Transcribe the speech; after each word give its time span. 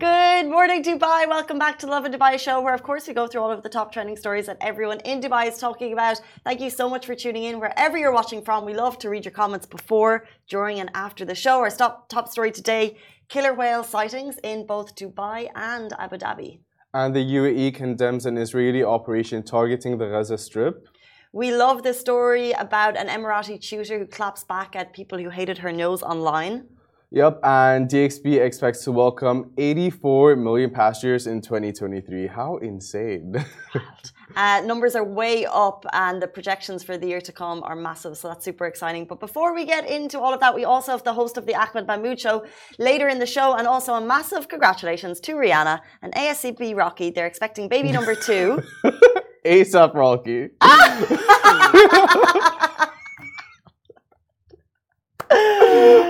Good 0.00 0.48
morning, 0.48 0.82
Dubai. 0.82 1.28
Welcome 1.28 1.58
back 1.58 1.78
to 1.80 1.86
Lovin 1.86 2.10
Dubai 2.10 2.40
show, 2.40 2.62
where 2.62 2.72
of 2.72 2.82
course 2.82 3.06
we 3.06 3.12
go 3.12 3.26
through 3.26 3.42
all 3.42 3.50
of 3.50 3.62
the 3.62 3.68
top 3.68 3.92
trending 3.92 4.16
stories 4.16 4.46
that 4.46 4.56
everyone 4.62 5.00
in 5.00 5.20
Dubai 5.20 5.46
is 5.46 5.58
talking 5.58 5.92
about. 5.92 6.22
Thank 6.42 6.62
you 6.62 6.70
so 6.70 6.88
much 6.88 7.04
for 7.04 7.14
tuning 7.14 7.44
in 7.44 7.60
wherever 7.60 7.98
you're 7.98 8.16
watching 8.20 8.40
from. 8.40 8.64
We 8.64 8.72
love 8.72 8.96
to 9.00 9.10
read 9.10 9.26
your 9.26 9.36
comments 9.42 9.66
before, 9.66 10.24
during, 10.48 10.80
and 10.80 10.90
after 10.94 11.26
the 11.26 11.34
show. 11.34 11.56
Our 11.58 11.68
top, 11.68 12.08
top 12.08 12.28
story 12.28 12.50
today 12.50 12.96
killer 13.28 13.52
whale 13.52 13.84
sightings 13.84 14.38
in 14.42 14.66
both 14.66 14.94
Dubai 14.94 15.50
and 15.54 15.92
Abu 15.98 16.16
Dhabi. 16.16 16.60
And 16.94 17.14
the 17.14 17.24
UAE 17.38 17.74
condemns 17.74 18.24
an 18.24 18.38
Israeli 18.38 18.82
operation 18.82 19.42
targeting 19.42 19.98
the 19.98 20.06
Gaza 20.06 20.38
Strip. 20.38 20.76
We 21.34 21.54
love 21.54 21.82
this 21.82 22.00
story 22.00 22.52
about 22.52 22.96
an 22.96 23.08
Emirati 23.08 23.60
tutor 23.60 23.98
who 23.98 24.06
claps 24.06 24.44
back 24.44 24.74
at 24.74 24.94
people 24.94 25.18
who 25.18 25.28
hated 25.28 25.58
her 25.58 25.72
nose 25.72 26.02
online. 26.02 26.68
Yep, 27.12 27.40
and 27.42 27.90
DXB 27.90 28.40
expects 28.40 28.84
to 28.84 28.92
welcome 28.92 29.50
84 29.58 30.36
million 30.36 30.70
passengers 30.70 31.26
in 31.26 31.40
2023. 31.40 32.28
How 32.28 32.58
insane! 32.58 33.34
uh, 34.36 34.62
numbers 34.64 34.94
are 34.94 35.02
way 35.02 35.44
up, 35.44 35.84
and 35.92 36.22
the 36.22 36.28
projections 36.28 36.84
for 36.84 36.96
the 36.96 37.08
year 37.08 37.20
to 37.20 37.32
come 37.32 37.64
are 37.64 37.74
massive, 37.74 38.16
so 38.16 38.28
that's 38.28 38.44
super 38.44 38.64
exciting. 38.64 39.06
But 39.06 39.18
before 39.18 39.56
we 39.56 39.64
get 39.64 39.90
into 39.90 40.20
all 40.20 40.32
of 40.32 40.38
that, 40.38 40.54
we 40.54 40.64
also 40.64 40.92
have 40.92 41.02
the 41.02 41.12
host 41.12 41.36
of 41.36 41.46
the 41.46 41.56
Ahmed 41.56 41.88
Mahmoud 41.88 42.20
show 42.20 42.46
later 42.78 43.08
in 43.08 43.18
the 43.18 43.26
show, 43.26 43.56
and 43.56 43.66
also 43.66 43.94
a 43.94 44.00
massive 44.00 44.46
congratulations 44.46 45.18
to 45.18 45.32
Rihanna 45.32 45.80
and 46.02 46.14
ASAP 46.14 46.76
Rocky. 46.76 47.10
They're 47.10 47.26
expecting 47.26 47.68
baby 47.68 47.90
number 47.90 48.14
two. 48.14 48.62
ASAP 49.44 49.94
Rocky. 49.94 50.50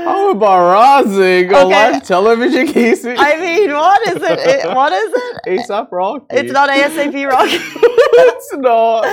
How 0.04 0.30
embarrassing! 0.32 1.52
A 1.52 1.64
live 1.64 2.02
television 2.02 2.66
casing. 2.68 3.16
I 3.18 3.36
mean, 3.36 3.72
what 3.72 4.08
is 4.08 4.16
it? 4.22 4.38
it 4.38 4.74
what 4.74 4.92
is 4.92 5.12
it? 5.14 5.36
ASAP 5.46 5.90
Rocky. 5.90 6.26
It's 6.30 6.52
not 6.52 6.70
ASAP 6.70 7.28
Rocky. 7.28 7.56
it's 7.56 8.52
not. 8.56 9.04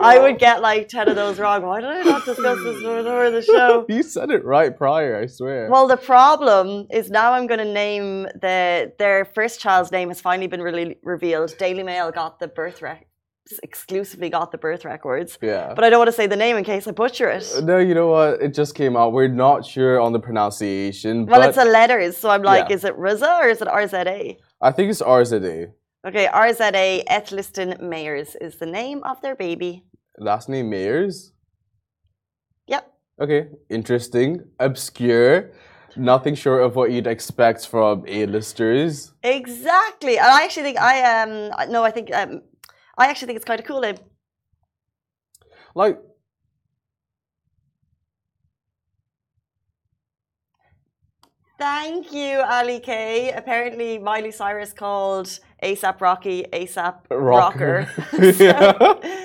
I 0.00 0.18
would 0.18 0.38
get 0.38 0.60
like 0.62 0.88
ten 0.88 1.08
of 1.08 1.16
those 1.16 1.38
wrong. 1.38 1.62
Why 1.62 1.80
did 1.80 1.90
I 1.90 2.02
not 2.02 2.24
discuss 2.24 2.58
this 2.62 2.82
before 2.82 3.30
the 3.30 3.42
show? 3.42 3.86
You 3.94 4.02
said 4.02 4.30
it 4.30 4.44
right 4.44 4.76
prior, 4.76 5.16
I 5.16 5.26
swear. 5.26 5.68
Well, 5.70 5.86
the 5.86 5.96
problem 5.96 6.86
is 6.90 7.10
now 7.10 7.32
I'm 7.32 7.46
going 7.46 7.60
to 7.60 7.72
name 7.72 8.24
the 8.40 8.92
their 8.98 9.24
first 9.24 9.60
child's 9.60 9.92
name 9.92 10.08
has 10.08 10.20
finally 10.20 10.46
been 10.46 10.62
really 10.62 10.96
revealed. 11.02 11.54
Daily 11.58 11.82
Mail 11.82 12.10
got 12.10 12.40
the 12.40 12.48
birth 12.48 12.82
rec- 12.82 13.06
exclusively 13.62 14.30
got 14.30 14.52
the 14.52 14.58
birth 14.58 14.84
records. 14.84 15.38
Yeah. 15.42 15.72
But 15.74 15.84
I 15.84 15.90
don't 15.90 15.98
want 15.98 16.08
to 16.08 16.12
say 16.12 16.26
the 16.26 16.36
name 16.36 16.56
in 16.56 16.64
case 16.64 16.86
I 16.86 16.92
butcher 16.92 17.28
it. 17.28 17.46
No, 17.62 17.78
you 17.78 17.94
know 17.94 18.08
what? 18.08 18.40
It 18.40 18.54
just 18.54 18.74
came 18.74 18.96
out. 18.96 19.12
We're 19.12 19.28
not 19.28 19.66
sure 19.66 20.00
on 20.00 20.12
the 20.12 20.20
pronunciation. 20.20 21.26
Well, 21.26 21.40
but 21.40 21.48
it's 21.50 21.58
a 21.58 21.64
letters, 21.64 22.16
so 22.16 22.30
I'm 22.30 22.42
like, 22.42 22.68
Yeah. 22.68 22.76
is 22.76 22.84
it 22.84 22.96
Riza 22.96 23.30
or 23.42 23.48
is 23.48 23.60
it 23.60 23.68
RZA? 23.68 24.36
I 24.62 24.70
think 24.72 24.90
it's 24.90 25.02
RZA. 25.02 25.72
Okay, 26.06 26.26
RZA 26.26 27.04
Athelston 27.06 27.80
Mayers 27.80 28.36
is 28.40 28.56
the 28.56 28.66
name 28.66 29.02
of 29.04 29.20
their 29.22 29.34
baby. 29.34 29.84
Last 30.18 30.48
name 30.48 30.70
Mayers. 30.70 31.32
Yep. 32.66 32.92
Okay, 33.20 33.48
interesting. 33.70 34.44
Obscure. 34.58 35.52
Nothing 35.96 36.34
short 36.34 36.62
of 36.62 36.74
what 36.76 36.90
you'd 36.90 37.06
expect 37.06 37.68
from 37.68 38.04
A-listers. 38.08 39.12
Exactly. 39.22 40.18
And 40.18 40.26
I 40.26 40.42
actually 40.44 40.64
think 40.64 40.78
I 40.80 41.22
um 41.22 41.70
no, 41.70 41.84
I 41.84 41.90
think 41.92 42.12
um 42.12 42.42
I 42.96 43.06
actually 43.06 43.26
think 43.26 43.36
it's 43.36 43.44
kind 43.44 43.60
of 43.60 43.66
cool 43.66 43.80
name. 43.80 43.96
Like, 45.74 45.98
Thank 51.58 52.12
you, 52.12 52.40
Ali 52.40 52.80
K. 52.80 53.30
Apparently, 53.32 53.98
Miley 53.98 54.32
Cyrus 54.32 54.72
called 54.72 55.38
ASAP 55.62 56.00
Rocky 56.00 56.44
ASAP 56.52 57.02
Rocker. 57.10 57.88
Rocker. 58.20 59.00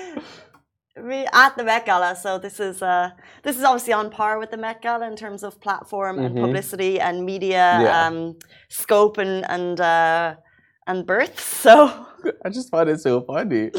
We 1.02 1.24
at 1.32 1.56
the 1.56 1.64
Met 1.64 1.86
Gala, 1.86 2.14
so 2.14 2.36
this 2.38 2.60
is 2.60 2.82
uh, 2.82 3.10
this 3.42 3.56
is 3.56 3.64
obviously 3.64 3.94
on 3.94 4.10
par 4.10 4.38
with 4.38 4.50
the 4.50 4.58
Met 4.58 4.82
Gala 4.82 5.06
in 5.06 5.16
terms 5.16 5.42
of 5.42 5.58
platform 5.60 6.18
and 6.18 6.36
Mhm. 6.36 6.40
publicity 6.42 7.00
and 7.00 7.24
media 7.24 7.78
Yeah. 7.80 8.06
um, 8.06 8.36
scope 8.68 9.16
and 9.16 9.44
and 9.48 9.80
uh, 9.80 10.34
and 10.90 11.06
birth. 11.06 11.38
So 11.40 11.74
I 12.44 12.48
just 12.50 12.70
find 12.70 12.88
it 12.88 13.00
so 13.00 13.22
funny. 13.22 13.70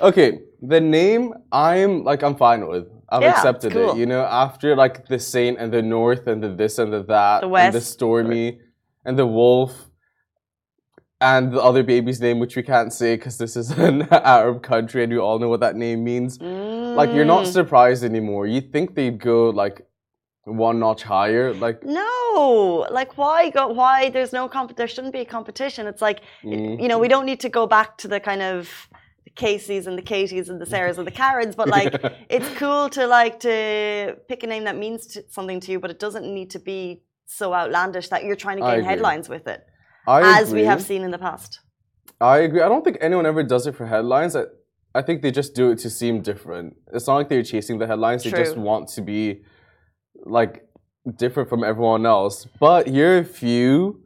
Okay, 0.00 0.40
the 0.62 0.80
name 0.80 1.32
I'm 1.52 2.04
like 2.04 2.22
I'm 2.22 2.36
fine 2.36 2.66
with. 2.68 2.86
I've 3.08 3.22
Yeah, 3.22 3.30
accepted 3.30 3.72
cool. 3.72 3.92
it. 3.92 3.98
You 3.98 4.06
know, 4.06 4.22
after 4.24 4.76
like 4.76 5.06
the 5.08 5.18
Saint 5.18 5.58
and 5.58 5.72
the 5.72 5.82
North 5.82 6.26
and 6.26 6.42
the 6.42 6.50
this 6.50 6.78
and 6.78 6.92
the 6.92 7.02
that 7.04 7.40
The 7.40 7.48
and 7.54 7.74
the 7.74 7.80
Stormy 7.80 8.60
and 9.04 9.18
the 9.18 9.26
Wolf 9.26 9.72
and 11.20 11.52
the 11.52 11.60
other 11.60 11.82
baby's 11.82 12.20
name, 12.20 12.38
which 12.38 12.54
we 12.54 12.62
can't 12.62 12.92
say 12.92 13.16
because 13.16 13.38
this 13.38 13.56
is 13.56 13.70
an 13.88 14.02
Arab 14.12 14.62
country 14.62 15.02
and 15.02 15.10
you 15.12 15.20
all 15.20 15.38
know 15.38 15.48
what 15.48 15.60
that 15.60 15.74
name 15.76 16.04
means. 16.04 16.38
Like 16.40 17.10
you're 17.12 17.24
not 17.36 17.44
Mm. 17.44 17.52
surprised 17.52 18.04
anymore. 18.04 18.46
You 18.46 18.60
think 18.60 18.94
they'd 18.94 19.18
go 19.18 19.50
like 19.50 19.76
one 20.48 20.78
notch 20.78 21.02
higher, 21.02 21.54
like. 21.54 21.84
No, 21.84 22.86
like 22.90 23.16
why 23.16 23.50
go? 23.50 23.68
Why 23.68 24.10
there's 24.10 24.32
no 24.32 24.48
comp? 24.48 24.76
There 24.76 24.88
shouldn't 24.88 25.12
be 25.12 25.20
a 25.20 25.24
competition. 25.24 25.86
It's 25.86 26.02
like 26.02 26.22
mm, 26.42 26.80
you 26.80 26.88
know 26.88 26.98
we 26.98 27.08
don't 27.08 27.26
need 27.26 27.40
to 27.40 27.48
go 27.48 27.66
back 27.66 27.98
to 27.98 28.08
the 28.08 28.20
kind 28.20 28.42
of 28.42 28.88
the 29.24 29.30
Caseys 29.30 29.86
and 29.86 29.98
the 29.98 30.02
Katies 30.02 30.48
and 30.48 30.60
the 30.60 30.66
Sarahs 30.72 30.98
and 30.98 31.06
the 31.06 31.12
Karens, 31.12 31.54
but 31.54 31.68
like 31.68 31.94
it's 32.28 32.48
cool 32.58 32.88
to 32.90 33.06
like 33.06 33.40
to 33.40 34.16
pick 34.28 34.42
a 34.42 34.46
name 34.46 34.64
that 34.64 34.76
means 34.76 35.06
to, 35.08 35.24
something 35.28 35.60
to 35.60 35.72
you, 35.72 35.80
but 35.80 35.90
it 35.90 35.98
doesn't 35.98 36.26
need 36.32 36.50
to 36.50 36.58
be 36.58 37.02
so 37.26 37.52
outlandish 37.52 38.08
that 38.08 38.24
you're 38.24 38.36
trying 38.36 38.58
to 38.58 38.64
gain 38.64 38.82
headlines 38.82 39.28
with 39.28 39.46
it, 39.46 39.66
I 40.06 40.40
as 40.40 40.52
we 40.52 40.64
have 40.64 40.82
seen 40.82 41.02
in 41.02 41.10
the 41.10 41.18
past. 41.18 41.60
I 42.20 42.38
agree. 42.38 42.62
I 42.62 42.68
don't 42.68 42.84
think 42.84 42.98
anyone 43.00 43.26
ever 43.26 43.42
does 43.42 43.66
it 43.66 43.76
for 43.76 43.86
headlines. 43.86 44.34
I, 44.34 44.44
I 44.94 45.02
think 45.02 45.22
they 45.22 45.30
just 45.30 45.54
do 45.54 45.70
it 45.70 45.78
to 45.80 45.90
seem 45.90 46.22
different. 46.22 46.76
It's 46.92 47.06
not 47.06 47.16
like 47.16 47.28
they're 47.28 47.42
chasing 47.42 47.78
the 47.78 47.86
headlines. 47.86 48.24
They 48.24 48.30
just 48.30 48.56
want 48.56 48.88
to 48.90 49.02
be 49.02 49.42
like 50.28 50.64
different 51.16 51.48
from 51.48 51.64
everyone 51.64 52.06
else. 52.06 52.46
But 52.60 52.86
here 52.88 53.16
are 53.16 53.18
a 53.18 53.24
few 53.24 54.02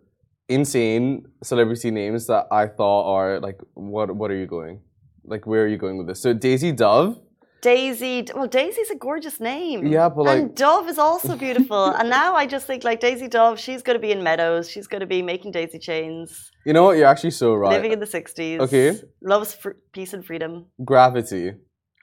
insane 0.49 1.27
celebrity 1.43 1.91
names 1.91 2.27
that 2.27 2.47
I 2.51 2.67
thought 2.67 3.13
are 3.15 3.41
like, 3.41 3.61
what? 3.75 4.15
What 4.15 4.31
are 4.31 4.37
you 4.37 4.47
going? 4.47 4.81
Like, 5.25 5.47
where 5.47 5.65
are 5.65 5.69
you 5.69 5.79
going 5.79 5.99
with 5.99 6.07
this? 6.07 6.21
So 6.21 6.33
Daisy 6.33 6.73
Dove. 6.73 7.19
Daisy, 7.63 8.27
well, 8.35 8.49
Daisy's 8.49 8.91
a 8.91 8.97
gorgeous 8.97 9.39
name. 9.39 9.87
Yeah, 9.87 10.09
but 10.09 10.25
like, 10.25 10.39
and 10.39 10.55
Dove 10.57 10.89
is 10.89 10.99
also 10.99 11.37
beautiful. 11.47 11.85
and 11.95 12.11
now 12.11 12.35
I 12.35 12.45
just 12.45 12.67
think 12.67 12.83
like 12.83 12.99
Daisy 12.99 13.29
Dove, 13.29 13.61
she's 13.61 13.83
going 13.83 13.95
to 13.95 14.01
be 14.01 14.11
in 14.11 14.21
Meadows. 14.25 14.69
She's 14.69 14.89
going 14.89 15.01
to 15.01 15.07
be 15.07 15.23
making 15.23 15.53
daisy 15.53 15.79
chains, 15.79 16.51
you 16.65 16.73
know 16.73 16.85
what? 16.85 16.97
You're 16.97 17.07
actually 17.07 17.33
so 17.33 17.55
right. 17.55 17.71
living 17.73 17.93
in 17.93 17.99
the 18.01 18.07
60s. 18.07 18.61
Okay. 18.61 18.99
Loves 19.21 19.57
peace 19.93 20.13
and 20.13 20.25
freedom. 20.25 20.67
Gravity, 20.85 21.53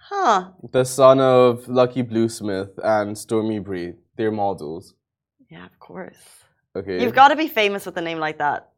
Huh. 0.10 0.52
the 0.74 0.84
son 0.84 1.20
of 1.20 1.68
Lucky 1.68 2.02
Blue 2.02 2.28
Smith 2.30 2.70
and 2.84 3.16
Stormi 3.16 3.64
Bree. 3.64 3.94
They're 4.20 4.32
models. 4.34 4.96
Yeah, 5.50 5.66
of 5.66 5.80
course. 5.80 6.18
Okay. 6.76 7.02
You've 7.02 7.16
got 7.16 7.30
to 7.30 7.38
be 7.38 7.48
famous 7.48 7.86
with 7.86 7.96
a 7.96 8.02
name 8.02 8.20
like 8.20 8.40
that. 8.40 8.72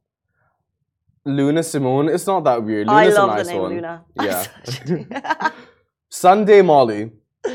Luna 1.26 1.64
Simone. 1.64 2.10
It's 2.10 2.28
not 2.28 2.44
that 2.44 2.64
weird. 2.64 2.88
I 2.88 3.06
Luna's 3.06 3.18
love 3.18 3.30
a 3.32 3.34
nice 3.34 3.48
the 3.48 3.54
name 3.54 3.62
one. 3.62 3.72
Luna. 3.72 4.06
Yeah. 4.22 5.50
Sunday 6.10 6.62
Molly. 6.62 7.10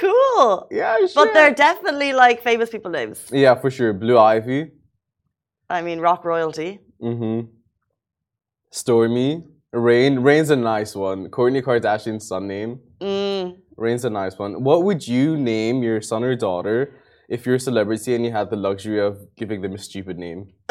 cool. 0.00 0.66
Yeah, 0.72 0.98
sure. 1.06 1.08
But 1.14 1.34
they're 1.34 1.54
definitely 1.54 2.12
like 2.12 2.42
famous 2.42 2.68
people 2.68 2.90
names. 2.90 3.24
Yeah, 3.30 3.54
for 3.54 3.70
sure. 3.70 3.92
Blue 3.92 4.18
Ivy. 4.18 4.72
I 5.70 5.82
mean, 5.82 6.00
rock 6.00 6.24
royalty. 6.24 6.80
Mm-hmm. 7.00 7.46
Stormy. 8.72 9.44
Rain. 9.72 10.18
Rain's 10.18 10.50
a 10.50 10.56
nice 10.56 10.96
one. 10.96 11.28
Kourtney 11.28 11.62
Kardashian's 11.62 12.26
son 12.26 12.48
name. 12.48 12.80
Mm. 13.00 13.61
Rain's 13.76 14.04
a 14.04 14.10
nice 14.10 14.38
one. 14.38 14.62
What 14.64 14.84
would 14.84 15.06
you 15.06 15.36
name 15.36 15.82
your 15.82 16.00
son 16.00 16.24
or 16.24 16.34
daughter 16.36 16.94
if 17.28 17.46
you're 17.46 17.56
a 17.56 17.60
celebrity 17.60 18.14
and 18.14 18.24
you 18.24 18.32
had 18.32 18.50
the 18.50 18.56
luxury 18.56 19.00
of 19.00 19.18
giving 19.36 19.62
them 19.62 19.74
a 19.74 19.78
stupid 19.78 20.18
name? 20.18 20.52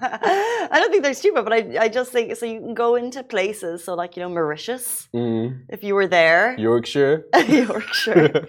I 0.00 0.70
don't 0.74 0.90
think 0.90 1.02
they're 1.02 1.14
stupid, 1.14 1.42
but 1.44 1.52
I, 1.52 1.76
I 1.80 1.88
just 1.88 2.12
think 2.12 2.34
so. 2.36 2.46
You 2.46 2.60
can 2.60 2.74
go 2.74 2.94
into 2.94 3.22
places, 3.24 3.82
so 3.84 3.94
like 3.94 4.16
you 4.16 4.22
know 4.22 4.28
Mauritius, 4.28 5.08
Mm. 5.14 5.62
if 5.68 5.82
you 5.82 5.94
were 5.94 6.06
there, 6.06 6.54
Yorkshire. 6.58 7.24
Yorkshire, 7.48 8.44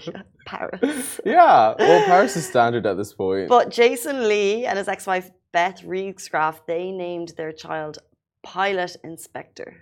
Paris. 0.45 1.19
Yeah. 1.25 1.73
Well, 1.79 2.05
Paris 2.05 2.35
is 2.35 2.47
standard 2.47 2.85
at 2.85 2.97
this 2.97 3.13
point. 3.13 3.49
But 3.49 3.71
Jason 3.71 4.27
Lee 4.27 4.65
and 4.65 4.77
his 4.77 4.87
ex-wife 4.87 5.31
Beth 5.51 5.81
Riesgraf, 5.81 6.59
they 6.67 6.91
named 6.91 7.33
their 7.37 7.51
child 7.51 7.97
Pilot 8.43 8.95
Inspector. 9.03 9.73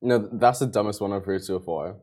No, 0.00 0.28
that's 0.32 0.60
the 0.60 0.66
dumbest 0.66 1.00
one 1.00 1.12
I've 1.12 1.24
heard 1.24 1.42
so 1.42 1.58
far. 1.58 1.96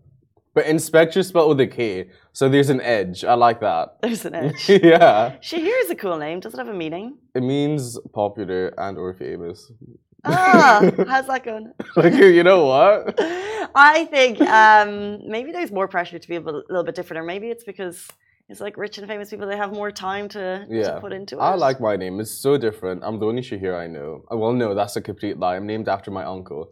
But 0.55 0.65
inspector 0.67 1.21
spelled 1.21 1.49
with 1.49 1.59
a 1.59 1.67
K, 1.67 2.09
so 2.31 2.47
there's 2.49 2.69
an 2.69 2.81
edge. 2.81 3.23
I 3.25 3.33
like 3.35 3.59
that. 3.59 3.97
There's 4.01 4.25
an 4.25 4.35
edge. 4.41 4.69
yeah, 4.69 5.35
Shahir 5.49 5.75
is 5.83 5.89
a 5.91 5.95
cool 5.95 6.17
name. 6.17 6.39
Does 6.39 6.53
it 6.55 6.57
have 6.57 6.69
a 6.69 6.73
meaning? 6.73 7.17
it 7.35 7.43
means 7.43 7.99
popular 8.13 8.73
and 8.77 8.97
or 8.97 9.13
famous. 9.13 9.69
Ah, 10.23 10.79
how's 11.07 11.27
that 11.27 11.43
going? 11.43 11.71
like 11.97 12.13
you 12.13 12.43
know 12.43 12.65
what? 12.65 13.13
I 13.75 14.05
think 14.05 14.39
um, 14.41 15.19
maybe 15.29 15.51
there's 15.51 15.71
more 15.71 15.87
pressure 15.87 16.17
to 16.17 16.27
be 16.27 16.37
a 16.37 16.39
little 16.41 16.83
bit 16.89 16.95
different, 16.95 17.19
or 17.21 17.25
maybe 17.33 17.47
it's 17.55 17.65
because 17.73 17.97
It's 18.47 18.61
like 18.61 18.75
rich 18.85 18.95
and 18.99 19.07
famous 19.13 19.29
people; 19.31 19.47
they 19.47 19.57
have 19.65 19.73
more 19.81 19.91
time 19.91 20.25
to, 20.35 20.41
Yeah. 20.69 20.91
to 20.95 21.01
put 21.03 21.11
into 21.19 21.33
it. 21.35 21.41
I 21.51 21.55
like 21.67 21.77
my 21.89 21.95
name. 22.03 22.15
It's 22.23 22.35
so 22.47 22.51
different. 22.67 22.97
I'm 23.05 23.17
the 23.21 23.25
only 23.31 23.41
Shahir 23.49 23.73
I 23.83 23.87
know. 23.95 24.11
Well, 24.41 24.53
no, 24.63 24.67
that's 24.79 24.95
a 24.95 25.01
complete 25.01 25.35
lie. 25.43 25.55
I'm 25.57 25.67
named 25.73 25.87
after 25.95 26.11
my 26.19 26.23
uncle. 26.35 26.63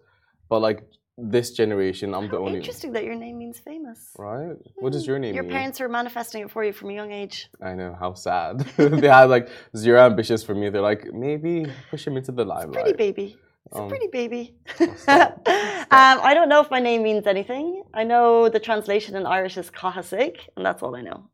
But 0.50 0.60
like 0.68 0.80
this 1.18 1.52
generation, 1.52 2.14
I'm 2.14 2.28
the 2.30 2.38
only. 2.38 2.58
Interesting 2.58 2.92
that 2.94 3.04
your 3.04 3.16
name 3.16 3.38
means 3.38 3.60
famous. 3.60 4.12
Right? 4.18 4.56
What 4.76 4.94
does 4.94 5.06
your 5.06 5.20
name 5.20 5.36
Your 5.36 5.44
mean? 5.44 5.52
parents 5.52 5.80
were 5.80 5.90
manifesting 5.90 6.42
it 6.44 6.50
for 6.52 6.64
you 6.64 6.74
from 6.74 6.90
a 6.90 6.94
young 6.94 7.12
age. 7.12 7.50
I 7.62 7.74
know 7.76 7.96
how 8.00 8.14
sad. 8.14 8.60
they 8.78 9.08
had 9.08 9.26
like 9.26 9.50
zero 9.78 10.02
ambitions 10.02 10.44
for 10.44 10.56
me. 10.56 10.70
They're 10.70 10.82
like, 10.82 11.14
maybe 11.14 11.68
push 11.92 12.08
him 12.08 12.18
into 12.18 12.32
the 12.32 12.44
limelight. 12.46 12.74
Pretty 12.84 12.98
baby. 12.98 13.38
It's 13.68 13.78
a 13.78 13.82
Um, 13.84 13.90
pretty 13.90 14.08
baby. 14.08 14.56
stop. 14.98 15.48
um, 15.48 16.18
I 16.30 16.34
don't 16.34 16.50
know 16.50 16.62
if 16.62 16.70
my 16.72 16.80
name 16.80 17.04
means 17.04 17.28
anything. 17.28 17.84
I 17.94 18.04
know 18.04 18.50
the 18.50 18.60
translation 18.60 19.16
in 19.16 19.26
Irish 19.26 19.58
is 19.58 19.70
Kahasig, 19.70 20.38
and 20.58 20.66
that's 20.66 20.82
all 20.84 20.96
I 20.96 21.02
know. 21.02 21.30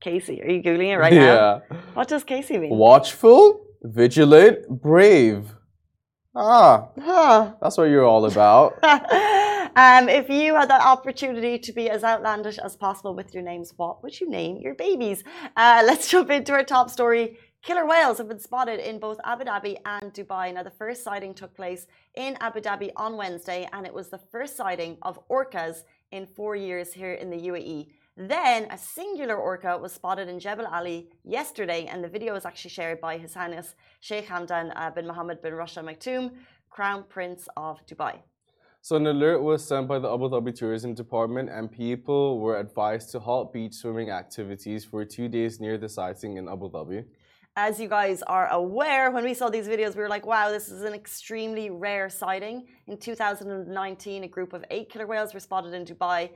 Casey, 0.00 0.42
are 0.42 0.48
you 0.50 0.62
googling 0.62 0.92
it 0.94 0.96
right 0.98 1.12
now? 1.12 1.62
yeah. 1.70 1.76
What 1.94 2.08
does 2.08 2.24
Casey 2.24 2.58
mean? 2.58 2.70
Watchful, 2.70 3.60
vigilant, 3.82 4.68
brave. 4.68 5.54
Ah, 6.38 6.88
Huh. 7.00 7.52
that's 7.62 7.78
what 7.78 7.84
you're 7.84 8.04
all 8.04 8.26
about. 8.26 8.74
um, 8.84 10.08
if 10.10 10.28
you 10.28 10.54
had 10.54 10.68
the 10.68 10.78
opportunity 10.94 11.58
to 11.58 11.72
be 11.72 11.88
as 11.88 12.04
outlandish 12.04 12.58
as 12.58 12.76
possible 12.76 13.14
with 13.14 13.32
your 13.32 13.42
names, 13.42 13.72
what 13.78 14.02
would 14.02 14.20
you 14.20 14.28
name 14.28 14.58
your 14.58 14.74
babies? 14.74 15.24
Uh, 15.56 15.82
let's 15.86 16.08
jump 16.12 16.30
into 16.30 16.52
our 16.52 16.62
top 16.62 16.90
story. 16.90 17.38
Killer 17.62 17.86
whales 17.86 18.18
have 18.18 18.28
been 18.28 18.38
spotted 18.38 18.80
in 18.80 18.98
both 18.98 19.18
Abu 19.24 19.44
Dhabi 19.44 19.78
and 19.86 20.12
Dubai. 20.12 20.52
Now, 20.52 20.62
the 20.62 20.70
first 20.70 21.02
sighting 21.02 21.32
took 21.32 21.56
place 21.56 21.86
in 22.14 22.36
Abu 22.40 22.60
Dhabi 22.60 22.90
on 22.96 23.16
Wednesday, 23.16 23.66
and 23.72 23.86
it 23.86 23.94
was 23.94 24.10
the 24.10 24.18
first 24.30 24.56
sighting 24.58 24.98
of 25.02 25.18
orcas 25.30 25.84
in 26.12 26.26
four 26.26 26.54
years 26.54 26.92
here 26.92 27.14
in 27.14 27.30
the 27.30 27.48
UAE. 27.48 27.88
Then 28.16 28.66
a 28.70 28.78
singular 28.78 29.36
orca 29.36 29.76
was 29.76 29.92
spotted 29.92 30.26
in 30.28 30.40
Jebel 30.40 30.66
Ali 30.66 31.10
yesterday, 31.22 31.84
and 31.84 32.02
the 32.02 32.08
video 32.08 32.32
was 32.32 32.46
actually 32.46 32.70
shared 32.70 32.98
by 32.98 33.18
His 33.18 33.34
Highness 33.34 33.74
Sheikh 34.00 34.26
Hamdan 34.26 34.72
uh, 34.74 34.90
bin 34.90 35.06
Mohammed 35.06 35.42
bin 35.42 35.52
Rashid 35.52 35.78
Al 35.78 35.84
Maktoum, 35.84 36.30
Crown 36.70 37.04
Prince 37.10 37.46
of 37.58 37.86
Dubai. 37.86 38.20
So 38.80 38.96
an 38.96 39.06
alert 39.06 39.42
was 39.42 39.68
sent 39.68 39.86
by 39.86 39.98
the 39.98 40.10
Abu 40.10 40.30
Dhabi 40.30 40.54
Tourism 40.54 40.94
Department, 40.94 41.50
and 41.50 41.70
people 41.70 42.40
were 42.40 42.58
advised 42.58 43.10
to 43.10 43.18
halt 43.18 43.52
beach 43.52 43.74
swimming 43.74 44.08
activities 44.08 44.82
for 44.82 45.04
two 45.04 45.28
days 45.28 45.60
near 45.60 45.76
the 45.76 45.88
sighting 45.88 46.38
in 46.38 46.48
Abu 46.48 46.70
Dhabi. 46.70 47.04
As 47.58 47.80
you 47.80 47.88
guys 47.88 48.22
are 48.22 48.48
aware, 48.48 49.10
when 49.10 49.24
we 49.24 49.32
saw 49.32 49.48
these 49.48 49.66
videos, 49.66 49.94
we 49.96 50.02
were 50.02 50.10
like, 50.10 50.26
wow, 50.26 50.50
this 50.50 50.68
is 50.68 50.82
an 50.82 50.92
extremely 50.92 51.70
rare 51.70 52.10
sighting. 52.10 52.66
In 52.86 52.98
2019, 52.98 54.24
a 54.24 54.28
group 54.28 54.52
of 54.52 54.62
eight 54.70 54.90
killer 54.90 55.06
whales 55.06 55.32
were 55.32 55.40
spotted 55.40 55.72
in 55.72 55.86
Dubai, 55.86 56.30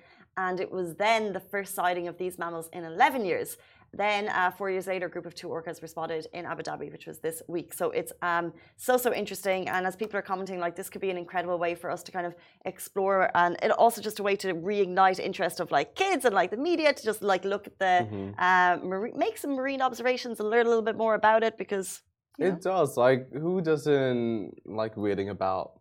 and 0.45 0.59
it 0.65 0.71
was 0.79 0.95
then 0.95 1.23
the 1.33 1.45
first 1.53 1.75
sighting 1.75 2.07
of 2.09 2.17
these 2.23 2.39
mammals 2.39 2.69
in 2.73 2.83
11 2.85 3.25
years. 3.25 3.57
Then, 3.93 4.29
uh, 4.29 4.53
four 4.53 4.71
years 4.71 4.87
later, 4.87 5.07
a 5.07 5.11
group 5.11 5.27
of 5.27 5.35
two 5.35 5.49
orcas 5.49 5.83
were 5.83 5.89
spotted 5.89 6.29
in 6.33 6.47
Abu 6.47 6.63
Dhabi, 6.63 6.93
which 6.93 7.07
was 7.11 7.19
this 7.19 7.43
week. 7.49 7.75
So 7.81 7.91
it's 7.91 8.13
um, 8.23 8.53
so, 8.77 8.97
so 8.97 9.13
interesting. 9.13 9.69
And 9.69 9.85
as 9.85 9.97
people 9.97 10.17
are 10.17 10.23
commenting, 10.23 10.61
like 10.61 10.77
this 10.77 10.89
could 10.89 11.01
be 11.01 11.11
an 11.11 11.19
incredible 11.25 11.59
way 11.59 11.75
for 11.75 11.91
us 11.91 12.03
to 12.05 12.13
kind 12.13 12.27
of 12.31 12.35
explore, 12.65 13.31
and 13.35 13.57
it 13.65 13.73
also 13.73 14.01
just 14.01 14.21
a 14.21 14.23
way 14.23 14.37
to 14.37 14.55
reignite 14.55 15.19
interest 15.19 15.59
of 15.59 15.73
like 15.73 15.89
kids 15.97 16.25
and 16.25 16.35
like 16.41 16.51
the 16.53 16.63
media 16.71 16.93
to 16.93 17.03
just 17.11 17.21
like 17.21 17.45
look 17.45 17.67
at 17.67 17.77
the, 17.85 17.95
uh, 18.39 18.79
marine, 18.91 19.19
make 19.25 19.37
some 19.37 19.53
marine 19.61 19.83
observations 19.83 20.39
and 20.41 20.49
learn 20.49 20.67
a 20.67 20.69
little 20.69 20.89
bit 20.91 20.97
more 20.97 21.15
about 21.15 21.43
it 21.43 21.59
because. 21.59 22.03
you 22.39 22.45
know. 22.47 22.53
It 22.53 22.63
does. 22.63 22.97
Like, 22.97 23.33
who 23.33 23.61
doesn't 23.61 24.55
like 24.65 24.93
reading 24.97 25.29
about? 25.31 25.80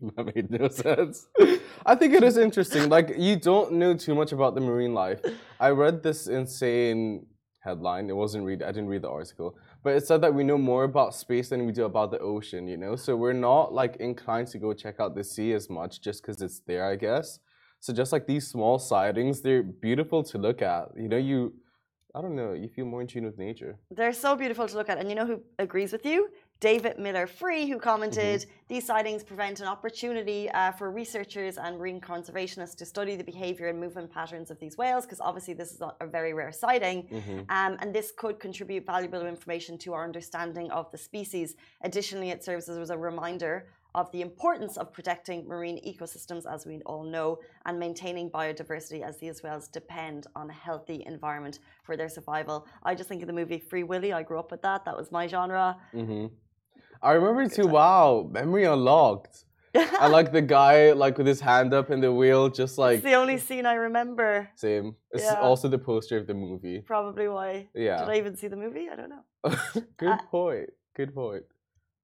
That 0.16 0.34
made 0.34 0.50
no 0.50 0.68
sense. 0.68 1.26
I 1.86 1.94
think 1.94 2.14
it 2.14 2.22
is 2.22 2.36
interesting. 2.36 2.88
Like, 2.88 3.14
you 3.18 3.36
don't 3.36 3.72
know 3.72 3.94
too 3.94 4.14
much 4.14 4.32
about 4.32 4.54
the 4.54 4.60
marine 4.60 4.94
life. 4.94 5.20
I 5.58 5.70
read 5.70 6.02
this 6.02 6.26
insane 6.26 7.26
headline. 7.60 8.08
It 8.08 8.16
wasn't 8.16 8.44
read. 8.44 8.62
I 8.62 8.72
didn't 8.72 8.88
read 8.88 9.02
the 9.02 9.10
article, 9.10 9.56
but 9.82 9.94
it 9.94 10.06
said 10.06 10.22
that 10.22 10.32
we 10.32 10.42
know 10.42 10.58
more 10.58 10.84
about 10.84 11.14
space 11.14 11.50
than 11.50 11.66
we 11.66 11.72
do 11.72 11.84
about 11.84 12.10
the 12.10 12.18
ocean. 12.18 12.66
You 12.66 12.76
know, 12.76 12.96
so 12.96 13.16
we're 13.16 13.32
not 13.34 13.72
like 13.72 13.96
inclined 13.96 14.48
to 14.48 14.58
go 14.58 14.72
check 14.72 15.00
out 15.00 15.14
the 15.14 15.24
sea 15.24 15.52
as 15.52 15.68
much 15.68 16.00
just 16.00 16.22
because 16.22 16.40
it's 16.40 16.60
there. 16.66 16.86
I 16.86 16.96
guess. 16.96 17.38
So 17.80 17.92
just 17.92 18.12
like 18.12 18.26
these 18.26 18.46
small 18.48 18.78
sightings, 18.78 19.40
they're 19.40 19.62
beautiful 19.62 20.22
to 20.24 20.38
look 20.38 20.62
at. 20.62 20.88
You 20.96 21.08
know, 21.08 21.18
you. 21.18 21.54
I 22.14 22.20
don't 22.20 22.34
know. 22.34 22.54
You 22.54 22.68
feel 22.68 22.86
more 22.86 23.00
in 23.02 23.06
tune 23.06 23.24
with 23.24 23.38
nature. 23.38 23.78
They're 23.90 24.12
so 24.12 24.34
beautiful 24.34 24.66
to 24.66 24.76
look 24.76 24.88
at. 24.88 24.98
And 24.98 25.08
you 25.08 25.14
know 25.14 25.26
who 25.26 25.42
agrees 25.60 25.92
with 25.92 26.04
you? 26.04 26.28
David 26.60 26.98
Miller 26.98 27.26
Free, 27.26 27.66
who 27.66 27.78
commented, 27.78 28.44
These 28.68 28.84
sightings 28.86 29.24
present 29.24 29.60
an 29.60 29.66
opportunity 29.66 30.50
uh, 30.50 30.72
for 30.72 30.90
researchers 30.90 31.56
and 31.56 31.78
marine 31.78 32.02
conservationists 32.02 32.76
to 32.76 32.84
study 32.84 33.16
the 33.16 33.24
behavior 33.24 33.68
and 33.68 33.80
movement 33.80 34.12
patterns 34.12 34.50
of 34.50 34.60
these 34.60 34.76
whales, 34.76 35.06
because 35.06 35.20
obviously 35.20 35.54
this 35.54 35.72
is 35.72 35.80
a, 35.80 36.06
very 36.06 36.34
rare 36.34 36.52
sighting. 36.52 37.08
Um, 37.48 37.78
and 37.80 37.94
this 37.94 38.12
could 38.14 38.38
contribute 38.38 38.84
valuable 38.84 39.26
information 39.26 39.78
to 39.78 39.94
our 39.94 40.04
understanding 40.04 40.70
of 40.70 40.90
the 40.90 40.98
species. 40.98 41.56
Additionally, 41.82 42.28
it 42.28 42.44
serves 42.44 42.68
as 42.68 42.90
a 42.90 42.98
reminder 42.98 43.68
of 43.94 44.12
the 44.12 44.20
importance 44.20 44.76
of 44.76 44.92
protecting 44.92 45.48
marine 45.48 45.80
ecosystems, 45.84 46.44
as 46.52 46.66
we 46.66 46.80
all 46.86 47.02
know, 47.02 47.38
and 47.64 47.78
maintaining 47.78 48.30
biodiversity, 48.30 49.02
as 49.02 49.16
these 49.16 49.42
whales 49.42 49.66
depend 49.66 50.26
on 50.36 50.50
a 50.50 50.52
healthy 50.52 51.02
environment 51.06 51.58
for 51.82 51.96
their 51.96 52.08
survival. 52.08 52.66
I 52.82 52.94
just 52.94 53.08
think 53.08 53.22
of 53.22 53.26
the 53.26 53.32
movie 53.32 53.58
Free 53.58 53.82
Willy. 53.82 54.12
I 54.12 54.22
grew 54.22 54.38
up 54.38 54.50
with 54.50 54.62
that. 54.62 54.84
That 54.84 54.96
was 54.96 55.10
my 55.10 55.26
genre. 55.26 55.78
hmm 55.92 56.26
I 57.02 57.12
remember 57.12 57.48
too. 57.48 57.66
Wow, 57.66 58.28
memory 58.30 58.64
unlocked. 58.64 59.44
I 59.74 60.08
like 60.16 60.32
the 60.32 60.42
guy 60.42 60.92
like 60.92 61.16
with 61.18 61.26
his 61.26 61.40
hand 61.40 61.72
up 61.72 61.90
in 61.90 62.00
the 62.00 62.12
wheel, 62.12 62.48
just 62.48 62.76
like 62.76 62.96
it's 62.96 63.04
the 63.04 63.14
only 63.14 63.38
scene 63.38 63.66
I 63.66 63.74
remember. 63.74 64.50
same. 64.56 64.96
It's 65.12 65.24
Yeah. 65.24 65.40
also 65.40 65.68
the 65.68 65.78
poster 65.78 66.16
of 66.18 66.26
the 66.26 66.34
movie. 66.34 66.80
Probably 66.80 67.28
why. 67.28 67.68
Yeah. 67.74 68.00
Did 68.00 68.08
I 68.08 68.18
even 68.18 68.36
see 68.36 68.48
the 68.48 68.56
movie? 68.56 68.88
I 68.92 68.96
don't 68.96 69.10
know. 69.10 69.24
Good 69.96 70.08
Uh, 70.08 70.18
point. 70.30 70.70
Good 70.96 71.14
point. 71.14 71.44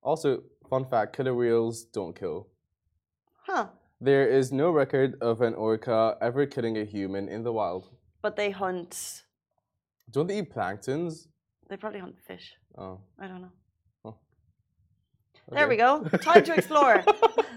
Also, 0.02 0.42
fun 0.70 0.84
fact: 0.88 1.16
killer 1.16 1.34
whales 1.34 1.84
don't 1.84 2.14
kill. 2.18 2.48
Huh. 3.46 3.66
There 4.00 4.28
is 4.28 4.52
no 4.52 4.70
record 4.70 5.16
of 5.20 5.40
an 5.40 5.54
orca 5.54 6.16
ever 6.20 6.46
killing 6.46 6.76
a 6.78 6.84
human 6.84 7.28
in 7.28 7.42
the 7.42 7.52
wild. 7.52 7.90
But 8.22 8.36
they 8.36 8.50
hunt. 8.50 9.22
Don't 10.10 10.26
they 10.28 10.38
eat 10.38 10.54
planktons? 10.54 11.26
They 11.68 11.76
probably 11.76 12.00
hunt 12.00 12.16
fish. 12.26 12.54
Oh, 12.78 13.00
I 13.18 13.26
don't 13.26 13.40
know. 13.42 13.52
There 15.50 15.68
we 15.68 15.76
go. 15.76 16.02
Time 16.22 16.44
to 16.44 16.54
explore. 16.54 17.04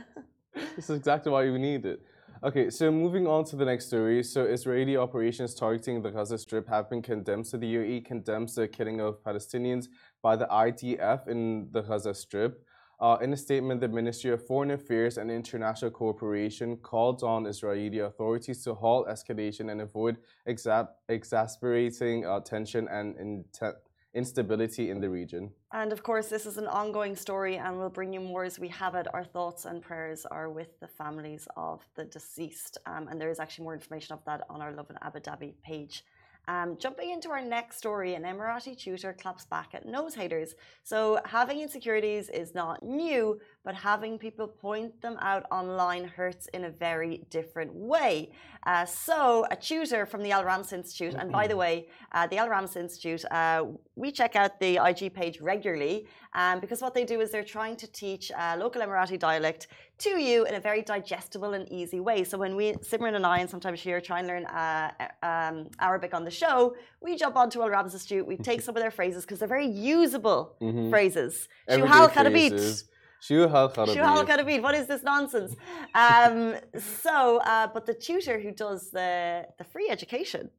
this 0.76 0.90
is 0.90 0.98
exactly 0.98 1.32
why 1.32 1.50
we 1.50 1.58
need 1.58 1.86
it. 1.86 2.02
Okay, 2.42 2.70
so 2.70 2.90
moving 2.90 3.28
on 3.28 3.44
to 3.46 3.56
the 3.58 3.66
next 3.66 3.88
story. 3.88 4.24
So 4.24 4.46
Israeli 4.46 4.96
operations 4.96 5.54
targeting 5.54 6.02
the 6.02 6.10
Gaza 6.10 6.38
Strip 6.38 6.70
have 6.70 6.90
been 6.90 7.02
condemned. 7.02 7.48
So 7.48 7.58
the 7.58 7.76
UAE 7.76 8.06
condemns 8.06 8.56
the 8.56 8.68
killing 8.68 9.02
of 9.02 9.22
Palestinians 9.24 9.88
by 10.22 10.36
the 10.38 10.46
IDF 10.46 11.28
in 11.28 11.68
the 11.72 11.82
Gaza 11.82 12.14
Strip. 12.14 12.64
Uh, 13.02 13.18
in 13.22 13.34
a 13.34 13.38
statement, 13.38 13.82
the 13.82 13.88
Ministry 13.88 14.32
of 14.32 14.46
Foreign 14.46 14.72
Affairs 14.72 15.18
and 15.18 15.32
International 15.32 15.90
Cooperation 15.90 16.78
called 16.78 17.24
on 17.24 17.46
Israeli 17.46 18.00
authorities 18.00 18.64
to 18.64 18.74
halt 18.74 19.08
escalation 19.08 19.72
and 19.72 19.82
avoid 19.82 20.18
exa- 20.48 20.90
exasperating 21.08 22.26
uh, 22.26 22.42
tension 22.42 22.88
and 22.90 23.16
inte- 23.18 23.76
instability 24.14 24.90
in 24.90 25.00
the 25.00 25.10
region. 25.10 25.52
And 25.72 25.92
of 25.92 26.04
course, 26.04 26.28
this 26.28 26.46
is 26.46 26.58
an 26.58 26.68
ongoing 26.68 27.16
story, 27.16 27.58
and 27.58 27.78
we'll 27.78 27.90
bring 27.90 28.14
you 28.14 28.20
more 28.20 28.44
as 28.44 28.60
we 28.60 28.68
have 28.70 28.96
it. 28.96 29.08
Our 29.14 29.24
thoughts 29.24 29.66
and 29.66 29.82
prayers 29.82 30.26
are 30.26 30.50
with 30.50 30.80
the 30.80 30.88
families 30.88 31.48
of 31.56 31.86
the 31.96 32.06
deceased. 32.06 32.78
Um, 32.86 33.08
and 33.08 33.22
there 33.22 33.30
is 33.30 33.40
actually 33.40 33.66
more 33.66 33.74
information 33.74 34.14
of 34.14 34.26
that 34.26 34.42
on 34.50 34.62
our 34.62 34.72
Lovin 34.72 34.98
Abu 35.02 35.20
Dhabi 35.20 35.54
page. 35.64 36.04
Um, 36.50 36.78
jumping 36.80 37.12
into 37.12 37.30
our 37.30 37.44
next 37.44 37.78
story, 37.78 38.16
an 38.16 38.24
Emirati 38.24 38.76
tutor 38.76 39.14
claps 39.14 39.46
back 39.46 39.76
at 39.76 39.86
nose 39.86 40.16
haters. 40.16 40.56
So, 40.84 41.20
having 41.24 41.62
insecurities 41.62 42.28
is 42.30 42.56
not 42.56 42.82
new, 42.82 43.40
but 43.64 43.76
having 43.76 44.18
people 44.18 44.48
point 44.48 45.00
them 45.00 45.16
out 45.22 45.46
online 45.52 46.06
hurts 46.06 46.48
in 46.56 46.64
a 46.64 46.72
very 46.72 47.28
different 47.30 47.72
way. 47.72 48.32
Uh, 48.66 48.84
so, 48.84 49.46
a 49.52 49.56
tutor 49.56 50.08
from 50.08 50.24
the 50.24 50.32
Al 50.32 50.44
Ramsa 50.44 50.74
Institute, 50.74 51.14
and 51.14 51.32
by 51.32 51.46
the 51.46 51.56
way, 51.56 51.88
uh, 52.14 52.26
the 52.26 52.38
Al 52.38 52.50
Ramsa 52.50 52.78
Institute, 52.78 53.24
uh, 53.30 53.66
we 53.96 54.12
check 54.12 54.36
out 54.36 54.60
the 54.60 54.80
IG 54.84 55.14
page 55.14 55.40
regularly 55.42 56.08
um, 56.34 56.60
because 56.60 56.82
what 56.82 56.96
they 56.96 57.06
do 57.06 57.22
is 57.22 57.30
they're 57.30 57.44
trying 57.44 57.76
to 57.76 57.86
teach 57.92 58.32
uh, 58.32 58.56
local 58.58 58.82
Emirati 58.82 59.20
dialect 59.20 59.68
to 60.00 60.22
you 60.22 60.46
in 60.46 60.56
a 60.56 60.60
very 60.60 60.82
digestible 60.82 61.54
and 61.54 61.70
easy 61.72 62.00
way. 62.00 62.24
So 62.24 62.38
when 62.38 62.56
we, 62.56 62.74
Simran 62.74 63.16
and 63.16 63.26
I, 63.26 63.40
and 63.40 63.50
sometimes 63.50 63.82
here, 63.82 64.00
try 64.02 64.20
and 64.20 64.28
learn 64.28 64.46
uh, 64.46 64.92
um, 65.24 65.70
Arabic 65.80 66.14
on 66.14 66.24
the 66.24 66.32
show, 66.32 66.76
we 67.02 67.16
jump 67.16 67.36
onto 67.36 67.62
Al 67.62 67.70
Ramsa 67.70 67.94
Institute, 67.94 68.26
we 68.26 68.38
take 68.38 68.62
some 68.62 68.76
of 68.76 68.82
their 68.82 68.92
phrases 68.92 69.26
because 69.26 69.40
they're 69.40 69.48
very 69.48 69.68
usable 69.68 70.56
phrases. 70.90 71.48
Shuhal 71.70 72.10
Kadabit. 72.10 72.50
phrases. 72.50 72.86
Shuhal 73.22 73.74
Shuhal 73.74 74.26
Kadabit. 74.26 74.28
Kadabit, 74.28 74.62
what 74.62 74.76
is 74.76 74.88
this 74.88 75.04
nonsense? 75.04 75.54
Um, 75.94 76.56
so, 76.78 77.38
uh, 77.40 77.68
but 77.74 77.86
the 77.86 77.94
tutor 77.94 78.40
who 78.40 78.52
does 78.52 78.92
the, 78.92 79.46
the 79.58 79.66
free 79.66 79.90
education, 79.90 80.50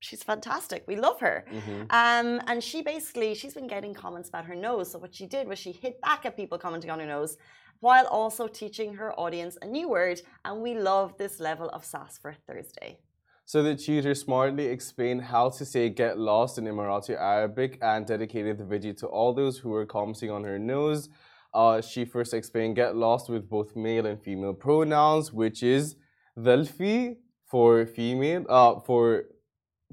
she's 0.00 0.22
fantastic. 0.22 0.84
We 0.86 0.96
love 0.96 1.20
her. 1.20 1.44
Mhm. 1.52 1.80
Um, 1.90 2.42
and 2.46 2.64
she 2.64 2.80
basically, 2.82 3.34
she's 3.34 3.52
been 3.52 3.66
getting 3.66 3.92
comments 3.92 4.30
about 4.30 4.46
her 4.46 4.54
nose. 4.54 4.90
So 4.92 4.98
what 4.98 5.14
she 5.14 5.26
did 5.26 5.46
was 5.46 5.58
she 5.58 5.72
hit 5.72 6.00
back 6.00 6.24
at 6.24 6.36
people 6.36 6.56
commenting 6.58 6.90
on 6.90 7.00
her 7.00 7.06
nose 7.06 7.36
while 7.80 8.06
also 8.06 8.48
teaching 8.48 8.94
her 8.94 9.12
audience 9.14 9.56
a 9.62 9.66
new 9.66 9.88
word. 9.88 10.20
And 10.44 10.62
we 10.62 10.74
love 10.74 11.16
this 11.18 11.40
level 11.40 11.68
of 11.70 11.84
sass 11.84 12.18
for 12.18 12.34
Thursday. 12.46 12.98
So 13.44 13.62
the 13.62 13.76
tutor 13.76 14.14
smartly 14.14 14.66
explained 14.66 15.22
how 15.22 15.50
to 15.50 15.64
say 15.64 15.88
get 15.88 16.18
lost 16.18 16.58
in 16.58 16.64
Emirati 16.64 17.16
Arabic 17.16 17.78
and 17.80 18.04
dedicated 18.04 18.58
the 18.58 18.64
video 18.64 18.92
to 18.94 19.06
all 19.06 19.32
those 19.32 19.58
who 19.58 19.68
were 19.70 19.86
commenting 19.86 20.30
on 20.30 20.42
her 20.42 20.58
nose. 20.58 21.08
Uh, 21.54 21.80
she 21.80 22.04
first 22.04 22.34
explained 22.34 22.74
get 22.74 22.96
lost 22.96 23.28
with 23.28 23.48
both 23.48 23.76
male 23.76 24.04
and 24.04 24.20
female 24.20 24.52
pronouns, 24.52 25.32
which 25.32 25.62
is 25.62 25.94
dhalfi 26.36 27.16
for 27.46 27.86
female, 27.86 28.44
uh, 28.48 28.80
for 28.80 29.26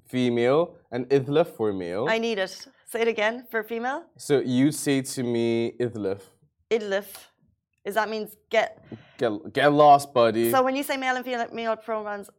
female, 0.10 0.76
and 0.92 1.08
idlaf 1.10 1.56
for 1.56 1.72
male. 1.72 2.08
I 2.10 2.18
need 2.18 2.40
it. 2.40 2.68
Say 2.88 3.02
it 3.02 3.08
again 3.08 3.46
for 3.50 3.64
female. 3.64 4.04
so 4.18 4.40
you 4.40 4.72
say 4.72 5.02
to 5.02 5.24
me 5.24 5.74
idlaf, 5.80 6.22
Idlif. 6.72 7.33
Is 7.86 7.96
that 7.96 8.10
means 8.10 8.38
get? 8.50 8.84
get 9.18 9.32
get 9.54 9.72
lost, 9.74 10.14
buddy. 10.14 10.52
So 10.52 10.64
when 10.64 10.76
you 10.76 10.84
say 10.84 10.98
male 10.98 11.16
and 11.16 11.26
female 11.26 11.76
pronouns, 11.76 12.30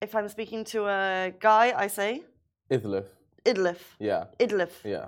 if 0.00 0.14
I'm 0.14 0.28
speaking 0.28 0.64
to 0.72 0.86
a 0.86 1.32
guy, 1.40 1.72
I 1.76 1.88
say 1.88 2.22
idlaf, 2.70 3.06
idlif. 3.44 3.78
yeah, 3.98 4.24
Idlif. 4.38 4.70
yeah, 4.84 5.06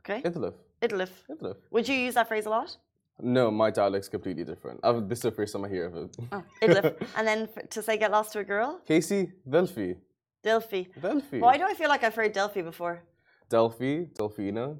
Okay. 0.00 0.22
idlaf, 0.22 0.54
Idlif. 0.82 1.10
idlaf. 1.30 1.56
Would 1.70 1.88
you 1.88 1.96
use 1.96 2.14
that 2.14 2.28
phrase 2.28 2.46
a 2.46 2.50
lot? 2.50 2.76
No, 3.20 3.50
my 3.50 3.70
dialect's 3.70 4.08
completely 4.08 4.44
different. 4.44 4.80
I've, 4.82 5.08
this 5.08 5.18
is 5.18 5.22
the 5.22 5.30
first 5.30 5.52
time 5.52 5.64
I 5.64 5.68
hear 5.68 5.86
of 5.86 5.94
it. 5.96 6.16
Oh, 6.32 6.42
idlif. 6.62 6.86
and 7.16 7.26
then 7.28 7.48
f- 7.56 7.68
to 7.70 7.82
say 7.82 7.96
get 7.96 8.10
lost 8.10 8.32
to 8.32 8.40
a 8.40 8.44
girl, 8.44 8.80
Casey, 8.86 9.32
Delphi, 9.48 9.94
Delphi. 10.42 10.82
Delphi, 11.00 11.38
Why 11.38 11.56
do 11.58 11.64
I 11.64 11.74
feel 11.74 11.88
like 11.88 12.02
I've 12.04 12.14
heard 12.14 12.32
Delphi 12.32 12.62
before? 12.62 13.02
Delphi, 13.48 14.06
Delphina. 14.18 14.76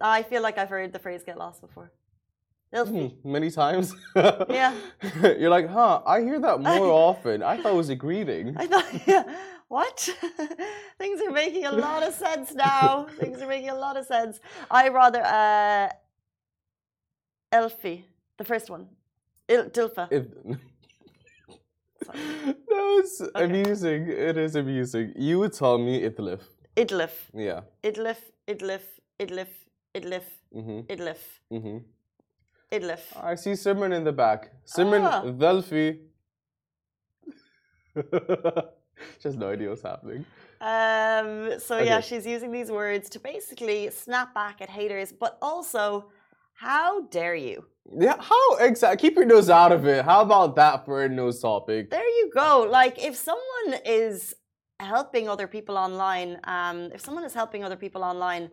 I 0.00 0.22
feel 0.24 0.42
like 0.42 0.58
I've 0.58 0.68
heard 0.68 0.92
the 0.92 0.98
phrase 0.98 1.22
get 1.24 1.38
lost 1.38 1.60
before. 1.60 1.92
Hmm, 2.74 3.06
many 3.22 3.50
times. 3.50 3.94
Yeah. 4.16 4.74
You're 5.22 5.50
like, 5.50 5.68
huh? 5.68 6.02
I 6.04 6.20
hear 6.22 6.40
that 6.40 6.60
more 6.60 6.86
often. 7.08 7.42
I 7.42 7.56
thought 7.62 7.72
it 7.72 7.76
was 7.76 7.88
a 7.90 7.94
greeting. 7.94 8.56
I 8.56 8.66
thought, 8.66 8.86
yeah, 9.06 9.22
what? 9.68 9.98
Things 10.98 11.20
are 11.22 11.30
making 11.30 11.66
a 11.66 11.72
lot 11.72 12.02
of 12.02 12.14
sense 12.14 12.52
now. 12.54 13.06
Things 13.20 13.40
are 13.42 13.46
making 13.48 13.70
a 13.70 13.74
lot 13.76 13.96
of 13.96 14.06
sense. 14.06 14.40
I 14.70 14.88
rather 14.88 15.22
uh, 15.22 15.88
Elfie, 17.52 18.04
the 18.38 18.44
first 18.44 18.68
one, 18.70 18.88
Il- 19.48 19.70
Dilfa. 19.70 20.08
If, 20.10 20.24
no, 22.70 22.98
it's 22.98 23.22
amusing. 23.34 24.08
It 24.08 24.36
is 24.36 24.56
amusing. 24.56 25.12
You 25.16 25.38
would 25.38 25.52
tell 25.52 25.78
me 25.78 26.02
Idlif. 26.02 26.40
Idlif, 26.76 27.12
Yeah. 27.32 27.60
Idlif, 27.82 28.18
Idlif, 28.48 28.82
Idlif, 29.20 29.48
Idlif, 29.94 30.22
Mm-hmm. 30.54 30.80
Idlif, 30.92 31.18
Mm-hmm. 31.52 31.78
Idlif. 32.78 33.00
I 33.22 33.34
see 33.36 33.52
Simran 33.52 33.92
in 33.98 34.04
the 34.04 34.12
back. 34.12 34.40
Simran, 34.66 35.04
Ah. 35.04 35.22
Delphi. 35.44 35.86
she 39.20 39.24
has 39.28 39.36
no 39.36 39.48
idea 39.50 39.68
what's 39.70 39.82
happening. 39.82 40.24
Um, 40.60 41.58
so 41.60 41.78
yeah, 41.78 42.00
she's 42.00 42.26
using 42.26 42.50
these 42.52 42.70
words 42.70 43.08
to 43.10 43.18
basically 43.20 43.90
snap 43.90 44.32
back 44.34 44.60
at 44.62 44.70
haters, 44.70 45.12
but 45.12 45.36
also, 45.42 46.06
how 46.54 47.02
dare 47.08 47.34
you? 47.34 47.64
Yeah, 48.06 48.16
how 48.18 48.56
exactly? 48.56 49.08
Keep 49.08 49.16
your 49.16 49.26
nose 49.26 49.50
out 49.50 49.72
of 49.72 49.84
it. 49.86 50.04
How 50.04 50.22
about 50.22 50.56
that 50.56 50.84
for 50.86 51.04
a 51.04 51.08
nose 51.08 51.40
topic? 51.40 51.90
There 51.90 52.08
you 52.18 52.30
go. 52.34 52.66
Like 52.70 53.02
if 53.04 53.14
someone 53.16 53.80
is 53.84 54.34
helping 54.80 55.28
other 55.28 55.46
people 55.46 55.76
online, 55.76 56.40
um, 56.44 56.90
if 56.94 57.00
someone 57.02 57.24
is 57.24 57.34
helping 57.34 57.62
other 57.62 57.76
people 57.76 58.02
online 58.02 58.50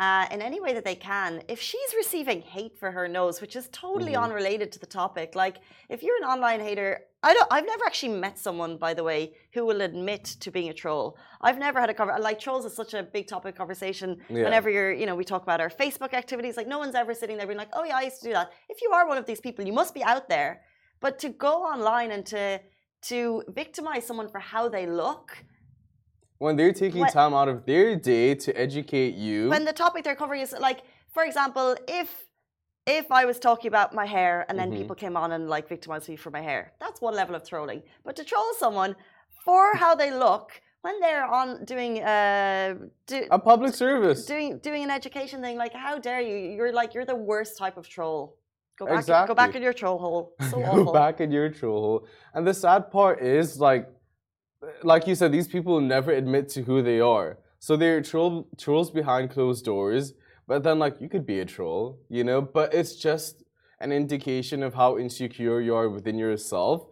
uh, 0.00 0.26
in 0.32 0.42
any 0.42 0.60
way 0.60 0.74
that 0.74 0.84
they 0.84 0.96
can, 0.96 1.40
if 1.48 1.60
she's 1.60 1.94
receiving 1.96 2.42
hate 2.42 2.76
for 2.76 2.90
her 2.90 3.06
nose, 3.06 3.40
which 3.40 3.54
is 3.54 3.68
totally 3.70 4.12
Mhm. 4.14 4.24
unrelated 4.24 4.72
to 4.72 4.78
the 4.80 4.86
topic, 4.86 5.34
like 5.36 5.58
if 5.88 6.02
you're 6.02 6.16
an 6.16 6.24
online 6.24 6.60
hater, 6.60 7.06
I 7.22 7.32
don't. 7.32 7.46
I've 7.50 7.64
never 7.64 7.84
actually 7.86 8.14
met 8.18 8.36
someone, 8.38 8.76
by 8.76 8.92
the 8.92 9.04
way, 9.04 9.34
who 9.54 9.64
will 9.64 9.80
admit 9.80 10.24
to 10.40 10.50
being 10.50 10.68
a 10.68 10.74
troll. 10.74 11.16
I've 11.40 11.58
never 11.58 11.78
had 11.80 11.90
a 11.90 11.94
cover. 11.94 12.14
Like 12.18 12.38
trolls 12.40 12.64
is 12.66 12.74
such 12.74 12.92
a 12.92 13.02
big 13.02 13.28
topic 13.28 13.54
of 13.54 13.58
conversation. 13.58 14.20
Yeah. 14.28 14.42
Whenever 14.44 14.68
you're, 14.68 14.92
you 14.92 15.06
know, 15.06 15.14
we 15.14 15.24
talk 15.24 15.42
about 15.44 15.60
our 15.60 15.70
Facebook 15.70 16.12
activities. 16.12 16.56
Like 16.56 16.66
no 16.66 16.78
one's 16.78 16.96
ever 16.96 17.14
sitting 17.14 17.36
there 17.38 17.46
being 17.46 17.58
like, 17.58 17.70
"Oh 17.72 17.84
yeah, 17.84 17.96
I 17.96 18.02
used 18.02 18.20
to 18.22 18.26
do 18.28 18.32
that." 18.32 18.52
If 18.68 18.82
you 18.82 18.90
are 18.92 19.06
one 19.06 19.16
of 19.16 19.26
these 19.26 19.40
people, 19.40 19.64
you 19.64 19.72
must 19.72 19.94
be 19.94 20.02
out 20.02 20.28
there. 20.28 20.62
But 21.00 21.18
to 21.20 21.28
go 21.28 21.62
online 21.62 22.10
and 22.10 22.26
to 22.26 22.60
to 23.02 23.44
victimize 23.48 24.04
someone 24.06 24.28
for 24.28 24.40
how 24.40 24.68
they 24.68 24.86
look 24.86 25.36
When 26.44 26.56
they're 26.56 26.74
taking 26.84 27.00
What- 27.00 27.12
time 27.20 27.32
out 27.40 27.48
of 27.54 27.58
their 27.70 27.96
day 27.96 28.34
to 28.44 28.50
educate 28.66 29.14
you. 29.26 29.48
when 29.54 29.64
the 29.64 29.72
topic 29.84 30.00
they're 30.04 30.20
covering 30.24 30.42
is 30.42 30.52
like, 30.68 30.80
for 31.14 31.22
example, 31.24 31.66
if 32.00 32.08
if 33.00 33.06
I 33.10 33.24
was 33.30 33.38
talking 33.48 33.68
about 33.74 33.88
my 34.00 34.04
hair 34.16 34.44
and 34.48 34.54
then 34.58 34.68
Mhm. 34.70 34.76
people 34.80 34.94
came 35.04 35.16
on 35.22 35.28
and 35.36 35.42
like 35.48 35.66
victimized 35.74 36.06
me 36.12 36.16
for 36.24 36.30
my 36.30 36.42
hair, 36.50 36.62
that's 36.82 36.98
one 37.00 37.14
level 37.14 37.34
of 37.34 37.42
trolling. 37.52 37.80
But 38.06 38.14
to 38.16 38.24
troll 38.30 38.50
someone 38.64 38.92
for 39.46 39.62
how 39.82 39.92
they 39.94 40.10
look 40.26 40.46
when 40.82 41.00
they're 41.00 41.24
on 41.38 41.64
doing 41.72 41.92
uh 42.14 42.74
do, 43.06 43.18
a 43.30 43.38
public 43.38 43.72
service. 43.84 44.20
doing 44.26 44.50
doing 44.68 44.82
an 44.88 44.90
education 45.00 45.38
thing, 45.44 45.56
like 45.64 45.72
how 45.86 45.94
dare 46.08 46.20
you? 46.30 46.36
You're 46.56 46.72
like 46.80 46.90
you're 46.94 47.06
the 47.14 47.20
worst 47.32 47.52
type 47.62 47.76
of 47.78 47.88
troll. 47.94 48.22
Go 48.78 48.84
back, 48.86 49.06
go 49.32 49.34
back 49.42 49.54
in 49.58 49.62
your 49.62 49.72
troll 49.80 49.98
hole. 50.04 50.22
So 50.50 50.56
Go 50.68 50.70
awful. 50.82 50.92
back 50.92 51.16
in 51.24 51.30
your 51.38 51.48
troll 51.58 51.80
hole. 51.86 52.00
And 52.34 52.42
the 52.46 52.52
sad 52.64 52.90
part 52.90 53.16
is 53.22 53.46
like 53.68 53.84
like 54.82 55.06
you 55.06 55.14
said, 55.14 55.32
these 55.32 55.48
people 55.48 55.80
never 55.80 56.10
admit 56.12 56.48
to 56.50 56.62
who 56.62 56.82
they 56.82 57.00
are. 57.00 57.38
So 57.58 57.76
they're 57.76 58.02
troll 58.02 58.48
trolls 58.58 58.90
behind 58.90 59.30
closed 59.30 59.64
doors. 59.64 60.14
But 60.46 60.62
then 60.62 60.78
like 60.78 61.00
you 61.00 61.08
could 61.08 61.26
be 61.26 61.40
a 61.40 61.44
troll, 61.44 61.98
you 62.10 62.22
know, 62.24 62.42
but 62.42 62.74
it's 62.74 62.96
just 62.96 63.42
an 63.80 63.92
indication 63.92 64.62
of 64.62 64.74
how 64.74 64.98
insecure 64.98 65.60
you 65.60 65.74
are 65.74 65.88
within 65.88 66.18
yourself 66.18 66.86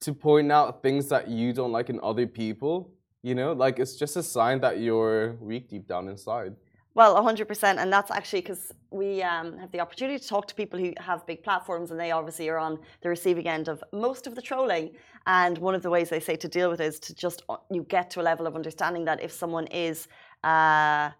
to 0.00 0.14
point 0.14 0.50
out 0.50 0.82
things 0.82 1.08
that 1.08 1.28
you 1.28 1.52
don't 1.52 1.72
like 1.72 1.90
in 1.90 2.00
other 2.02 2.26
people. 2.26 2.92
You 3.22 3.34
know, 3.34 3.52
like 3.52 3.78
it's 3.78 3.96
just 3.96 4.16
a 4.16 4.22
sign 4.22 4.60
that 4.60 4.80
you're 4.80 5.34
weak 5.40 5.68
deep 5.68 5.86
down 5.86 6.08
inside. 6.08 6.54
Well, 6.96 7.14
100%. 7.14 7.76
And 7.78 7.92
that's 7.92 8.10
actually 8.10 8.40
because 8.40 8.72
we 8.90 9.22
um, 9.22 9.58
have 9.58 9.70
the 9.70 9.80
opportunity 9.80 10.18
to 10.18 10.26
talk 10.26 10.46
to 10.48 10.54
people 10.54 10.78
who 10.80 10.94
have 10.96 11.26
big 11.26 11.42
platforms 11.42 11.90
and 11.90 12.00
they 12.00 12.10
obviously 12.10 12.48
are 12.48 12.56
on 12.56 12.78
the 13.02 13.10
receiving 13.10 13.46
end 13.46 13.68
of 13.68 13.84
most 13.92 14.26
of 14.26 14.34
the 14.34 14.40
trolling. 14.40 14.92
And 15.26 15.58
one 15.58 15.74
of 15.74 15.82
the 15.82 15.90
ways 15.90 16.08
they 16.08 16.20
say 16.20 16.36
to 16.36 16.48
deal 16.48 16.70
with 16.70 16.80
it 16.80 16.86
is 16.86 16.98
to 17.00 17.14
just, 17.14 17.42
uh, 17.50 17.58
you 17.70 17.82
get 17.82 18.08
to 18.12 18.22
a 18.22 18.24
level 18.30 18.46
of 18.46 18.56
understanding 18.56 19.04
that 19.04 19.22
if 19.22 19.30
someone 19.30 19.66
is, 19.66 20.08
uh, 20.42 21.10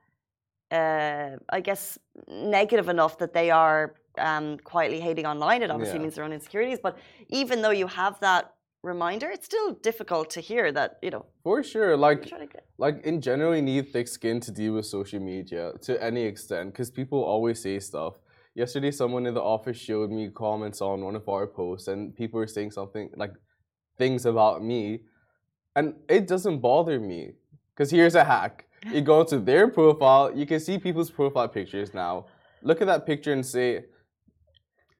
uh, 0.70 1.30
I 1.50 1.60
guess, 1.62 1.98
negative 2.26 2.88
enough 2.88 3.18
that 3.18 3.34
they 3.34 3.50
are 3.50 3.96
um, 4.16 4.56
quietly 4.64 4.98
hating 4.98 5.26
online, 5.26 5.60
it 5.62 5.70
obviously 5.70 5.98
Yeah. 5.98 6.04
means 6.04 6.14
their 6.14 6.24
own 6.24 6.32
insecurities. 6.32 6.78
But 6.82 6.96
even 7.28 7.60
though 7.60 7.76
you 7.82 7.86
have 7.86 8.18
that 8.20 8.55
reminder, 8.86 9.28
it's 9.30 9.44
still 9.44 9.72
difficult 9.74 10.30
to 10.30 10.40
hear 10.40 10.72
that, 10.72 10.98
you 11.02 11.10
know, 11.10 11.26
For 11.42 11.62
sure. 11.62 11.96
Like 11.96 12.22
get. 12.22 12.66
like 12.78 13.04
in 13.04 13.20
general 13.20 13.54
you 13.56 13.62
need 13.62 13.92
thick 13.92 14.08
skin 14.08 14.40
to 14.40 14.50
deal 14.52 14.74
with 14.74 14.86
social 14.86 15.20
media 15.20 15.72
to 15.82 16.02
any 16.02 16.22
extent 16.22 16.72
because 16.72 16.90
people 16.90 17.22
always 17.22 17.60
say 17.60 17.78
stuff 17.80 18.14
yesterday 18.54 18.90
someone 18.90 19.26
in 19.26 19.34
the 19.34 19.42
office 19.56 19.76
showed 19.76 20.10
me 20.10 20.28
comments 20.30 20.80
on 20.80 21.04
one 21.04 21.16
of 21.20 21.28
our 21.28 21.46
posts 21.46 21.88
and 21.88 22.16
people 22.16 22.38
were 22.40 22.46
saying 22.46 22.70
something 22.70 23.10
like 23.16 23.32
things 23.98 24.24
about 24.26 24.62
me 24.62 25.00
and 25.76 25.94
it 26.08 26.26
doesn't 26.26 26.58
bother 26.60 26.98
me 26.98 27.32
because 27.70 27.90
here's 27.90 28.14
a 28.14 28.24
hack 28.24 28.64
you 28.92 29.00
go 29.00 29.22
to 29.24 29.38
their 29.38 29.68
profile 29.68 30.26
you 30.34 30.46
can 30.46 30.60
see 30.60 30.78
people's 30.78 31.10
profile 31.10 31.48
pictures 31.48 31.92
now 31.92 32.24
look 32.62 32.80
at 32.80 32.86
that 32.86 33.04
picture 33.06 33.32
and 33.32 33.44
say 33.44 33.84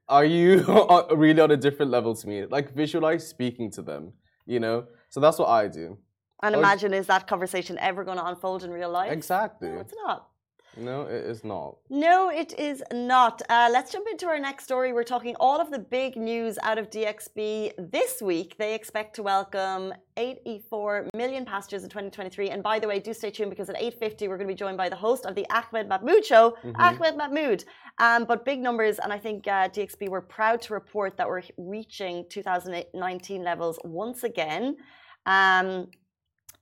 are 0.08 0.24
you 0.24 0.64
really 1.14 1.40
on 1.40 1.50
a 1.50 1.56
different 1.56 1.90
level 1.90 2.14
to 2.14 2.28
me 2.28 2.46
like 2.46 2.72
visualize 2.74 3.26
speaking 3.26 3.70
to 3.70 3.82
them 3.82 4.12
you 4.46 4.60
know 4.60 4.84
so 5.08 5.20
that's 5.20 5.38
what 5.38 5.48
i 5.48 5.66
do 5.68 5.98
And 6.42 6.54
imagine, 6.54 6.92
is 6.92 7.06
that 7.06 7.26
conversation 7.26 7.78
ever 7.80 8.04
going 8.04 8.18
to 8.18 8.26
unfold 8.26 8.62
in 8.62 8.70
real 8.70 8.90
life? 8.90 9.10
Exactly. 9.10 9.70
No, 9.70 9.80
it's 9.80 9.94
not. 10.04 10.28
No, 10.76 11.02
it 11.02 11.24
is 11.24 11.42
not. 11.44 11.76
No, 11.88 12.28
it 12.30 12.58
is 12.58 12.82
not. 12.92 13.40
Uh, 13.48 13.68
let's 13.72 13.90
jump 13.92 14.06
into 14.10 14.26
our 14.26 14.38
next 14.38 14.64
story. 14.64 14.92
We're 14.92 15.04
talking 15.04 15.34
all 15.40 15.60
of 15.60 15.70
the 15.70 15.78
big 15.78 16.16
news 16.16 16.58
out 16.62 16.76
of 16.78 16.90
DXB 16.90 17.72
this 17.90 18.20
week. 18.20 18.56
They 18.58 18.74
expect 18.74 19.16
to 19.16 19.22
welcome 19.22 19.94
84 20.18 21.08
million 21.14 21.44
passengers 21.44 21.82
in 21.82 21.88
2023. 21.88 22.50
And 22.50 22.62
by 22.62 22.78
the 22.78 22.88
way, 22.88 22.98
do 22.98 23.14
stay 23.14 23.30
tuned 23.30 23.50
because 23.50 23.70
at 23.70 23.76
8:50 23.76 24.28
we're 24.28 24.36
going 24.36 24.48
to 24.48 24.54
be 24.54 24.58
joined 24.58 24.76
by 24.76 24.88
the 24.88 24.96
host 24.96 25.24
of 25.24 25.34
the 25.34 25.46
Ahmed 25.50 25.88
Mahmoud 25.88 26.24
Show, 26.24 26.56
Mhm. 26.62 26.74
Ahmed 26.78 27.16
Mahmoud. 27.16 27.64
Um, 27.98 28.24
but 28.24 28.44
big 28.44 28.60
numbers, 28.60 28.98
and 28.98 29.12
I 29.12 29.18
think 29.18 29.46
uh, 29.48 29.68
DXB 29.68 30.08
were 30.10 30.20
proud 30.20 30.60
to 30.62 30.74
report 30.74 31.16
that 31.16 31.26
we're 31.26 31.42
reaching 31.56 32.26
2019 32.28 33.42
levels 33.42 33.78
once 33.84 34.24
again. 34.24 34.76
Um, 35.24 35.90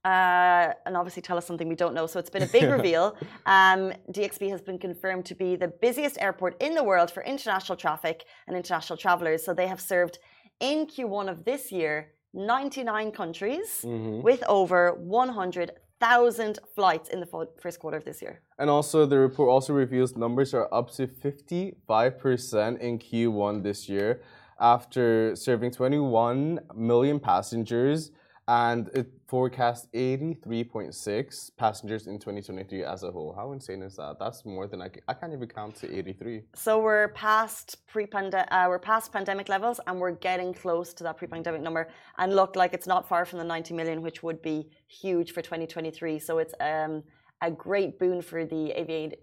uh, 0.04 0.72
and 0.84 0.96
obviously 0.96 1.22
tell 1.22 1.38
us 1.38 1.46
something 1.46 1.68
we 1.68 1.74
don't 1.74 1.94
know. 1.94 2.06
So 2.06 2.18
it's 2.18 2.30
been 2.30 2.42
a 2.42 2.46
big 2.46 2.64
reveal. 2.78 3.16
Um, 3.46 3.92
DXB 4.12 4.50
has 4.50 4.60
been 4.60 4.78
confirmed 4.78 5.24
to 5.26 5.34
be 5.34 5.56
the 5.56 5.68
busiest 5.68 6.20
airport 6.20 6.60
in 6.60 6.74
the 6.74 6.84
world 6.84 7.10
for 7.10 7.22
international 7.22 7.76
traffic 7.76 8.24
and 8.46 8.56
international 8.56 8.96
travelers. 8.98 9.44
So 9.44 9.54
they 9.54 9.66
have 9.66 9.80
served 9.80 10.18
in 10.60 10.86
Q1 10.86 11.28
of 11.30 11.44
this 11.44 11.72
year 11.72 12.12
99 12.34 13.12
countries 13.12 13.82
hmm 13.82 14.20
with 14.20 14.42
over 14.48 14.92
100,000 14.94 16.58
flights 16.74 17.08
in 17.08 17.20
the 17.20 17.48
first 17.60 17.78
quarter 17.78 17.96
of 17.96 18.04
this 18.04 18.22
year. 18.22 18.40
And 18.58 18.70
also, 18.70 19.06
the 19.06 19.18
report 19.18 19.48
also 19.50 19.72
reveals 19.72 20.16
numbers 20.16 20.54
are 20.54 20.68
up 20.72 20.90
to 20.92 21.06
55% 21.06 22.78
in 22.80 22.98
Q1 22.98 23.62
this 23.62 23.88
year 23.88 24.22
after 24.60 25.34
serving 25.36 25.72
21 25.72 26.60
million 26.74 27.18
passengers 27.20 28.12
and 28.46 28.88
it 28.94 29.23
forecasts 29.34 29.88
83.6 29.92 31.50
passengers 31.56 32.06
in 32.06 32.20
2023 32.20 32.84
as 32.84 33.02
a 33.02 33.10
whole. 33.10 33.34
How 33.36 33.50
insane 33.50 33.82
is 33.82 33.96
that? 33.96 34.14
That's 34.20 34.44
more 34.44 34.68
than 34.68 34.80
I 34.80 34.88
can, 34.88 35.02
I 35.08 35.14
can't 35.14 35.32
even 35.32 35.48
count 35.48 35.74
to 35.80 35.92
83. 35.92 36.42
So 36.54 36.80
we're 36.80 37.08
past 37.08 37.84
pre-pandemic, 37.88 38.46
uh, 38.52 38.66
we're 38.68 38.78
past 38.78 39.12
pandemic 39.12 39.48
levels, 39.48 39.80
and 39.88 39.98
we're 39.98 40.12
getting 40.12 40.54
close 40.54 40.94
to 40.94 41.02
that 41.02 41.16
pre-pandemic 41.16 41.62
number. 41.62 41.88
And 42.16 42.36
look, 42.36 42.54
like 42.54 42.74
it's 42.74 42.86
not 42.86 43.08
far 43.08 43.24
from 43.24 43.40
the 43.40 43.44
90 43.44 43.74
million, 43.74 44.02
which 44.02 44.22
would 44.22 44.40
be 44.40 44.70
huge 44.86 45.32
for 45.32 45.42
2023. 45.42 46.20
So 46.20 46.38
it's 46.38 46.54
um, 46.60 47.02
a 47.42 47.50
great 47.50 47.98
boon 47.98 48.22
for 48.22 48.44
the 48.44 48.70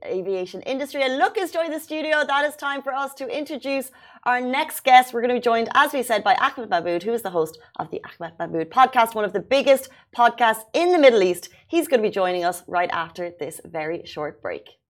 aviation 0.05 0.61
industry. 0.61 1.03
And 1.03 1.17
look 1.17 1.37
who's 1.37 1.51
joined 1.51 1.73
the 1.73 1.79
studio. 1.79 2.23
That 2.25 2.45
is 2.45 2.55
time 2.55 2.81
for 2.81 2.93
us 2.93 3.13
to 3.15 3.27
introduce 3.27 3.91
our 4.25 4.39
next 4.39 4.83
guest. 4.83 5.13
We're 5.13 5.21
going 5.21 5.29
to 5.29 5.39
be 5.39 5.43
joined, 5.43 5.69
as 5.73 5.93
we 5.93 6.03
said, 6.03 6.23
by 6.23 6.35
Ahmed 6.35 6.69
Mahmoud, 6.69 7.03
who 7.03 7.13
is 7.13 7.21
the 7.21 7.29
host 7.29 7.57
of 7.77 7.89
the 7.89 8.01
Ahmed 8.05 8.33
Mahmoud 8.37 8.69
podcast, 8.69 9.15
one 9.15 9.25
of 9.25 9.33
the 9.33 9.39
biggest 9.39 9.89
podcasts 10.15 10.65
in 10.73 10.91
the 10.91 10.99
Middle 10.99 11.23
East. 11.23 11.49
He's 11.67 11.87
going 11.87 12.01
to 12.01 12.07
be 12.07 12.13
joining 12.13 12.43
us 12.43 12.63
right 12.67 12.89
after 12.91 13.31
this 13.39 13.61
very 13.65 14.03
short 14.05 14.41
break. 14.41 14.80